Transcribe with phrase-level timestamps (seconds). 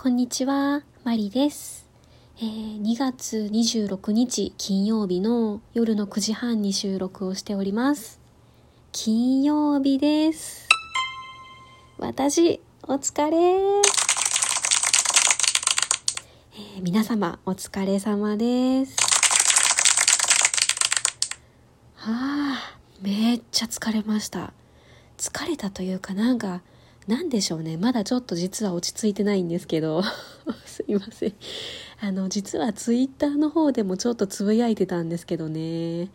[0.00, 1.88] こんにちは、マリです。
[2.38, 8.20] えー、2月26日金曜日の夜の9時半に収録をしております。
[8.92, 10.68] 金曜日です。
[11.98, 18.96] 私、お疲れ、えー、皆様、お疲れ様です。
[21.96, 22.12] は
[22.54, 24.52] あ、めっちゃ疲れました。
[25.16, 26.62] 疲れたというかなんか、
[27.08, 27.78] なんでしょうね。
[27.78, 30.02] まだちょっと実は落ち着いてないんですけど。
[30.66, 31.34] すいません。
[32.00, 36.10] あの、実はツイッターの方でもちょっとつぶやいてたんですけどね。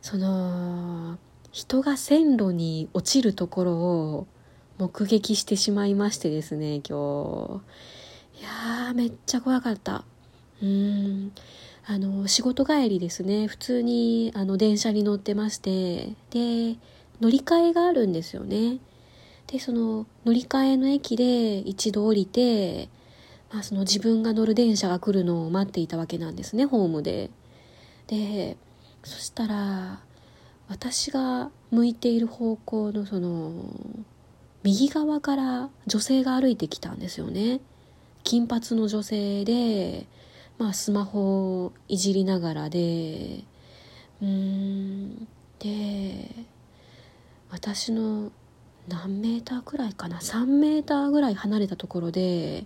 [0.00, 1.18] その、
[1.52, 4.26] 人が線路に落ちるところを
[4.78, 7.60] 目撃してしまいましてですね、今日。
[8.40, 10.04] いやー、めっちゃ怖かった。
[10.62, 11.32] うーん。
[11.86, 13.48] あの、仕事帰りですね。
[13.48, 16.78] 普通に、あの、電車に乗ってまして、で、
[17.20, 18.78] 乗り換えがあるんですよね。
[19.48, 22.88] でその乗り換えの駅で一度降りて、
[23.50, 27.30] まあ、その自分が乗る電車が来るのを待っていたわけなんですねホームで。
[28.06, 28.56] で
[29.04, 30.00] そしたら
[30.68, 33.52] 私が向いている方向のその
[34.62, 37.60] 右側から女性が歩いてきたんですよね。
[38.24, 40.06] 金髪の女性で、
[40.58, 43.44] まあ、スマホをいじりながらで
[44.20, 45.26] うーん
[45.58, 46.28] で
[47.50, 48.30] 私の
[48.88, 52.64] 何メーターくらいかな？3メーターぐらい離れたところで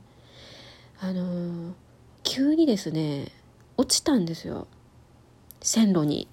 [1.00, 1.74] あの
[2.22, 3.32] 急にですね
[3.76, 4.66] 落ちたんですよ。
[5.60, 6.28] 線路に。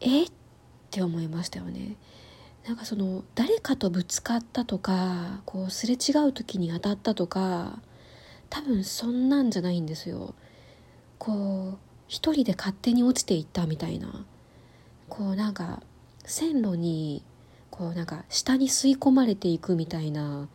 [0.00, 0.24] え？
[0.24, 0.30] っ
[0.90, 1.96] て思いましたよね。
[2.66, 7.80] なんかその誰かとぶつかったとかこうすれ違う時に当たったとか
[8.48, 10.34] 多分そんなんじゃないんですよ。
[11.18, 14.24] こう一人で勝手に落ちていったみたいな。
[15.08, 15.82] こうなんか
[16.30, 17.22] 線路に
[17.70, 20.48] こうなんか下に吸い込まれていくみたいな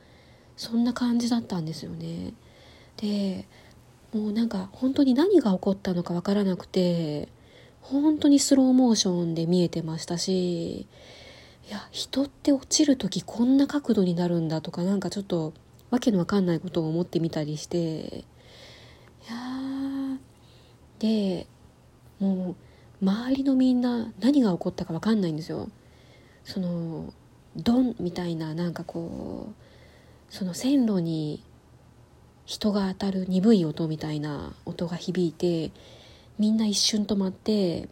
[0.55, 2.33] そんな感じだったんですよね。
[2.97, 3.45] で
[4.13, 7.27] もうなんか本当に何が起こったのかわからなくて
[7.81, 10.87] 本当にスローモーションで見えてましたしい
[11.69, 15.53] や人って落ちる時こんな角度になるんだとかなんかちょっと
[15.89, 18.23] わけのわかんないことを思ってみたりしてい
[19.29, 20.17] や
[20.99, 21.47] で
[22.19, 22.64] もう
[23.01, 25.69] 周りのみんな何が起こったか分かんないんですよ
[26.43, 27.13] その
[27.55, 31.43] ドンみたいななんかこうその線路に
[32.45, 35.71] 人が当たる鈍い音みたいな音が響いて
[36.37, 37.89] みんな一瞬止まって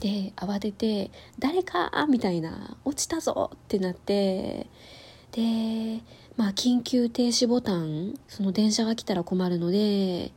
[0.00, 4.66] で慌てて「誰か!」みたいな「落ちたぞ!」ってなって
[5.32, 6.00] で
[6.36, 10.32] まあ緊急停止ボタンその電車が来たら困るので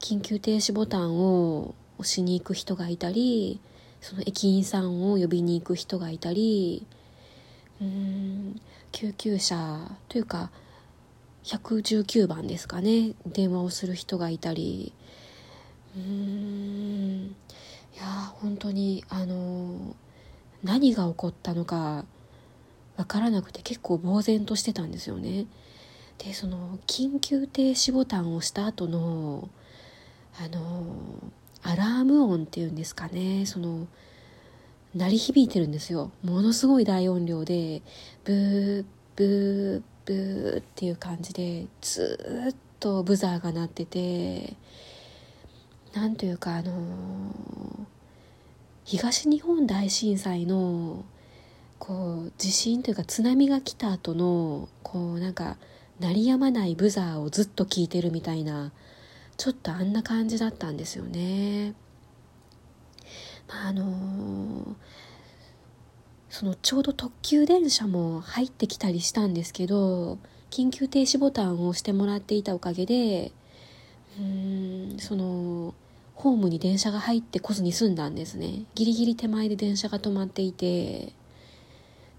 [0.00, 3.60] 緊急停止ボタンををしに行く人がいたり
[4.00, 6.84] その駅員さんを呼びに行く人がいたり
[7.80, 10.50] うーん救急車というか
[11.44, 14.92] 119番ですかね電話をする人がいたり
[15.96, 17.36] うーん
[17.94, 18.04] いや
[18.40, 19.94] 本当にあの
[20.64, 22.04] 何が起こったのか
[22.96, 25.46] 分からなくて結構呆然としてたんですよね。
[26.18, 29.48] でその緊急停止ボタンを押した後の
[30.38, 30.84] あの
[31.62, 33.46] アラーム音っていうんですかね。
[33.46, 33.86] その
[34.94, 36.10] 鳴り響いてるんですよ。
[36.22, 37.82] ものすごい大音量で
[38.24, 38.84] ブー
[39.16, 44.54] ブーブーっていう感じでずっとブザーが鳴ってて
[45.94, 46.72] なんというかあの
[48.84, 51.04] 東日本大震災の
[51.78, 55.56] こう地震というか津波が来た後のこうなんか
[56.00, 58.72] 鳴りやまないブザーをずっと聞いてるみたいな
[59.42, 61.74] ちょっとあんな感じだったんですよね。
[63.48, 64.74] まあ、あのー、
[66.30, 70.20] そのちょうど特急電車も入ってきたりしたんですけど
[70.52, 73.32] 緊急停止ボタンを押してもらっていたおかげで
[74.16, 75.74] うんその
[76.14, 81.12] ホームに電車が入ってこずに済んだんですねギリギリ手前で電車が止まっていて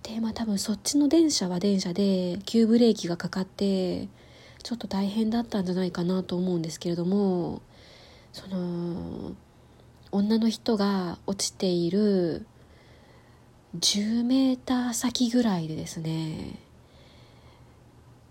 [0.04, 4.10] でまあ多分そっちの電車は電車で急ブレーキがかかって
[4.64, 7.62] ちょっと大変だったんじゃないかなと思うんですけれども
[8.32, 9.34] その
[10.12, 12.46] 女の人が落ちている
[13.80, 16.60] 10メーター先ぐらいでですね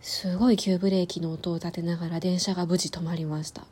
[0.01, 3.63] すごい急ブレーキの音を立てながら電車が無事止まりました。
[3.63, 3.65] い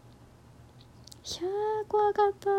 [1.42, 2.50] やー怖かった。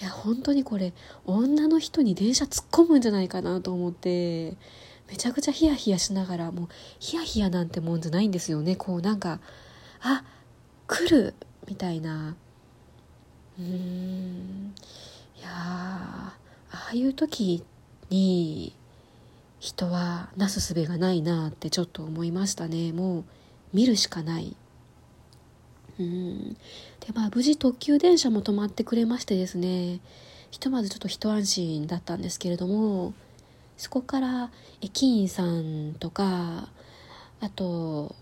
[0.00, 0.92] いや本当にこれ
[1.26, 4.56] 女の人に電車突っ込むんじゃないかなと思って
[5.08, 6.68] めちゃくちゃヒヤヒヤしながらもう
[6.98, 8.76] ヒヤヒヤなんてもんじゃないんですよね。
[8.76, 9.40] こうなんか
[10.00, 10.24] あ
[10.86, 11.34] 来る
[11.68, 12.36] みたいな。
[13.58, 14.74] うーん。
[15.38, 16.34] いやあ
[16.70, 17.62] あいう時
[18.10, 18.74] に
[19.60, 22.92] 人はなすすべがないなってちょっと思いましたね。
[22.92, 23.24] もう
[23.72, 24.56] 見るしかない。
[26.00, 26.54] うん。
[26.54, 26.58] で
[27.14, 30.00] まあ無事特急電車も止まってくれましてですね。
[30.50, 33.14] ひとまずちょっと一安心だったんですけれども。
[33.82, 36.68] そこから駅員さんとか
[37.40, 38.14] あと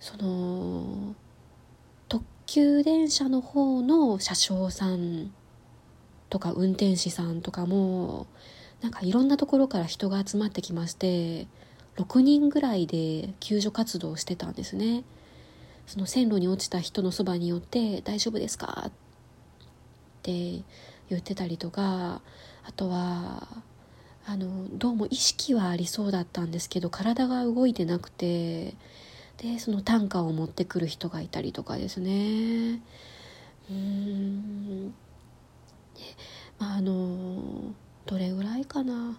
[0.00, 1.14] その
[2.08, 5.32] 特急電車の方の車掌さん
[6.30, 8.26] とか運転士さんとかも
[8.80, 11.46] なんかいろんなところから人が集まってきまして
[11.96, 15.04] 6人ぐらいで救助活動してたんですね
[15.86, 18.92] その線路に落ちた人のそばに寄って「大丈夫ですか?」っ
[20.24, 20.64] て
[21.08, 22.20] 言ってたりとか
[22.64, 23.46] あとは
[24.30, 28.74] あのどうも意識はありそうだったんですけど体が動いてなくて
[29.38, 32.82] でその担架を持ってくる人がいたりとかですね。
[33.70, 34.92] うん。
[36.58, 37.72] まああの
[38.04, 39.18] どれぐらいかな。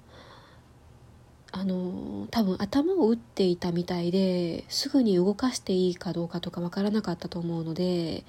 [1.53, 8.23] あの多分頭を打っていたみたいですぐに動かしていいかどうかとかわからなかったと思うので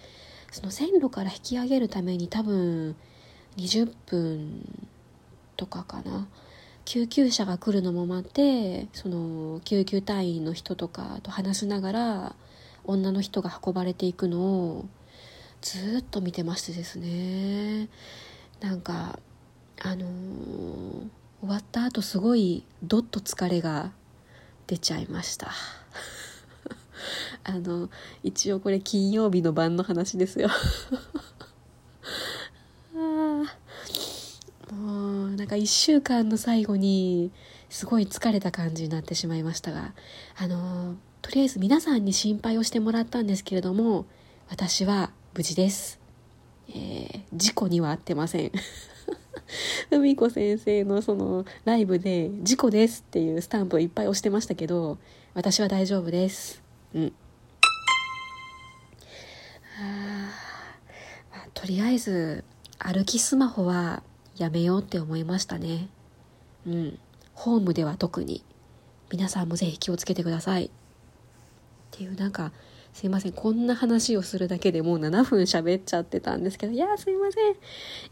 [0.51, 2.97] その線路から引き上げるために多分
[3.59, 4.89] 20分
[5.59, 6.27] とかかな。
[6.85, 12.37] 救急車が来るのも待ってその救急隊員の人とかと話しながら
[12.85, 14.89] 女の人が運ばれていくのを
[15.61, 17.89] ずっと見てましてですね。
[18.61, 19.19] なんか
[19.83, 20.11] あのー、
[21.41, 23.93] 終わった後すごいどっと疲れが
[24.67, 25.53] 出ちゃいました。
[27.45, 27.89] あの
[28.23, 30.51] 一応これ金曜日の晩の話ですよ。
[32.93, 33.47] もう
[35.41, 37.33] なんか1週間の最後に
[37.71, 39.95] すごい疲れた感じになってしまいましたが
[40.37, 44.05] あのとりあえず皆さんに心配をしてもらったんですけれども
[44.51, 45.99] 私は無事です、
[46.69, 48.53] えー、事故には遭ってません。
[49.91, 54.99] 海子先生のそのライブで「事故です」っていうスタンプをいっぱい押してましたけど
[55.33, 56.63] 私は大丈夫です。
[56.95, 57.13] うん。
[59.81, 60.33] あ、
[61.33, 62.45] まあ、とりあえず
[62.79, 64.03] 歩きスマホは
[64.41, 65.89] やめようって思いましたね
[66.67, 66.99] うん
[67.35, 68.43] ホームでは特に
[69.11, 70.71] 皆さんもぜひ気をつけてくださいっ
[71.91, 72.53] ていうなんか
[72.93, 73.33] すいません。
[73.33, 77.55] こんな話をするだけでもう7分喋っちゃってたんですけど、いやすいません。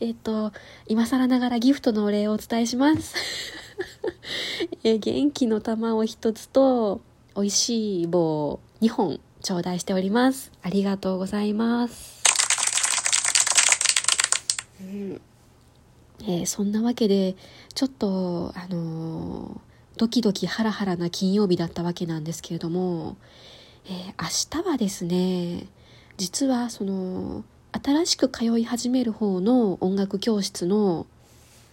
[0.00, 0.52] えっと、
[0.86, 3.14] 今更ながらギフトのお礼をお伝えします。
[4.84, 7.00] え元気の玉を一つと、
[7.34, 10.52] 美味しい棒2本頂戴しております。
[10.62, 12.22] ありがとうございます。
[14.80, 15.20] うん
[16.22, 17.36] えー、そんなわけで、
[17.74, 19.68] ちょっと、あのー、
[19.98, 23.16] ドキドキハラハラな金曜日だったわけなんですけれども、
[23.86, 25.66] えー、明日はですね
[26.16, 31.06] 実はその新しく通い始める方の音楽教室の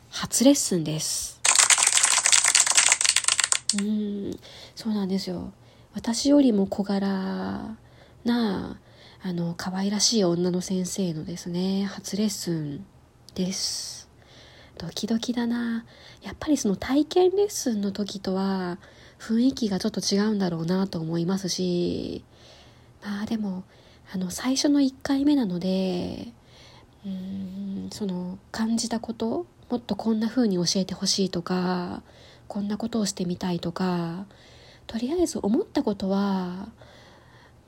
[0.09, 1.39] 初レッスンです。
[3.79, 4.39] うん
[4.75, 5.51] そうなんですよ。
[5.93, 7.77] 私よりも小柄
[8.23, 8.79] な
[9.21, 12.85] あの可愛らしい女の先生のですね初レッスン
[13.35, 13.94] です。
[14.77, 15.85] ドキドキだな
[16.21, 18.77] やっぱりその体験レッスンの時とは
[19.19, 22.23] 雰囲気がちょっと違うんだろうなと思いますし
[23.03, 23.63] まあでも
[24.13, 26.27] あの最初の1回目なので
[27.05, 27.11] うー
[27.87, 32.03] んその感じたこともっとこんな風に教えてほしいとか
[32.47, 34.25] こんなことをしてみたいとか
[34.87, 36.69] とりあえず思ったことは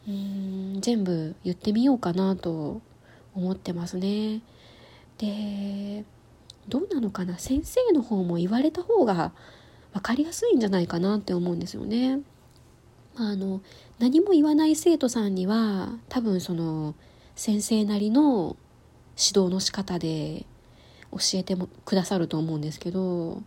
[0.07, 2.81] うーん全部言ってみようかなと
[3.33, 4.41] 思ってますね。
[5.17, 6.05] で
[6.67, 7.37] どうなのかな？
[7.37, 9.31] 先生の方も言われた方が
[9.93, 12.19] 分かりやすいんじゃないかなって思うんですよね。
[13.15, 13.61] まあの
[13.99, 16.93] 何も言わない生徒さんには多分その
[17.35, 18.55] 先生なりの
[19.17, 20.45] 指導の仕方で
[21.11, 23.41] 教えてもくださると思うんですけど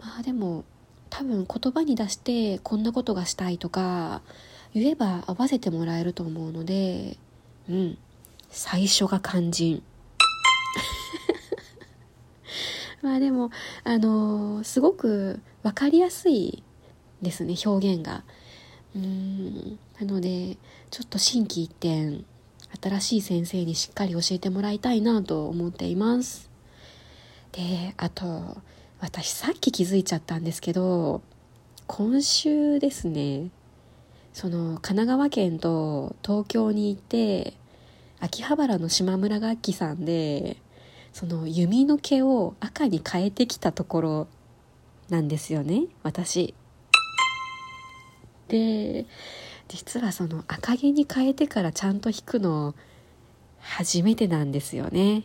[0.00, 0.64] まあでも
[1.10, 4.22] 多分言葉に出してこんなことがしたいとか
[4.74, 7.16] 言えば合わせてもらえると思うので
[7.68, 7.98] うん。
[8.50, 9.82] 最初が肝心。
[13.04, 13.50] まあでも
[13.84, 16.62] あのー、すごく分かりやすい
[17.20, 18.24] ですね表現が。
[18.96, 20.56] うんなので
[20.90, 22.24] ちょっと心機一転
[22.80, 26.48] 新しい先生にしっかり教えてもらいたいなと思っています。
[27.52, 28.56] であと
[29.00, 31.20] 私さっき気づいちゃったんですけど
[31.86, 33.50] 今週ですね
[34.32, 37.52] その神奈川県と東京に行って
[38.18, 40.56] 秋葉原の島村楽器さんで
[41.14, 44.26] その弓の毛を赤に変えてきたところ
[45.08, 46.54] なんですよね私。
[48.48, 49.06] で
[49.68, 52.74] 実はその赤毛に変えてからちゃんと弾くの
[53.60, 55.22] 初めてなんですよね。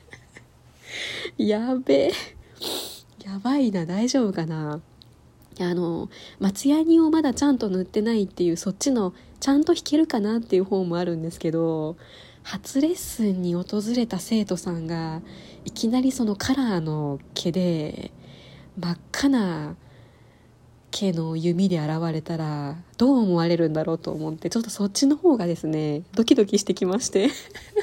[1.36, 2.12] やべえ。
[3.24, 4.80] やばいな大丈夫かな
[5.60, 11.96] あの松ヤニをまだちゃんと塗ってないっていうそっちのちゃんと弾けるかなっていう方もあるんですけど
[12.46, 15.20] 初レッスンに訪れた生徒さんが
[15.64, 18.12] いきなりそのカラーの毛で
[18.78, 19.74] 真っ赤な
[20.92, 27.30] 毛の弓で現れたらどう思われるんだろうと思ってちょっとそっちの方がですねドキドキしてきまして。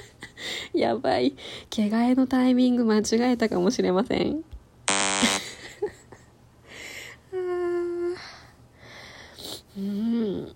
[0.73, 1.35] やばい。
[1.69, 4.45] 毛替えのタイミング間違えたかもしれません。
[9.77, 10.55] うん。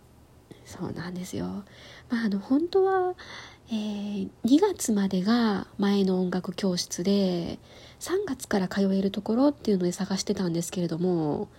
[0.65, 1.65] そうなんですよ。
[2.09, 3.15] まああの本当は、
[3.69, 7.59] えー、2月までが前の音楽教室で
[7.99, 11.49] 3月から通えるところっていうので探してたんですけれども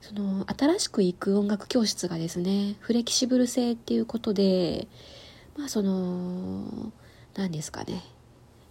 [0.00, 4.88] その新しく行く音楽教室がですねフレキシブル性っていうことで
[5.56, 6.92] まあその
[7.34, 8.02] 何ですかね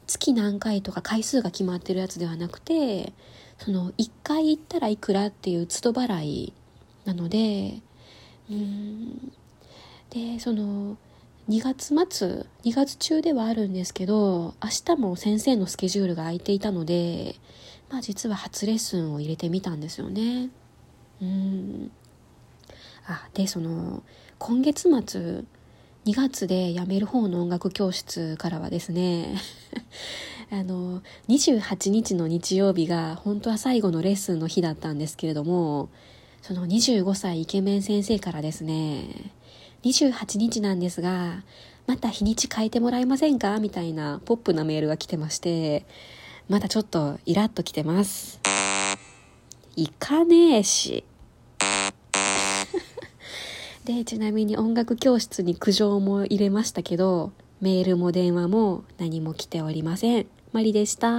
[0.07, 3.13] 月何回とか回数が決まってるやつではなくて
[3.59, 6.53] その1回行ったらいくらっていう都度払い
[7.05, 7.79] なので
[8.49, 9.31] うん
[10.09, 10.97] でその
[11.49, 17.35] 2月末2月中ではあるんですけど明日も先生のスケジュールが空いていたので
[17.89, 20.49] まあ実は初レッスンを入れてみたんですよね。
[21.21, 21.91] うん。
[23.05, 24.03] あでその
[24.39, 25.43] 今月末
[26.05, 29.35] 2月で辞める方の音楽教室からはですね
[30.51, 35.89] あの28日の日曜日が本当は最後のレッスンの日だったんですけれども
[36.41, 39.31] その25歳イケメン先生からですね
[39.83, 41.43] 28日なんですが、
[41.87, 43.59] また日にち変えてもらえませんか？
[43.59, 45.85] みたいなポップなメールが来てまして、
[46.47, 48.39] まだちょっとイラッと来てます。
[49.75, 51.03] 行かねえし。
[53.85, 60.27] で、ちなみに音楽教室に苦情も入れましたけど、メールも電話も何も来ておりません。
[60.51, 61.07] マリでした。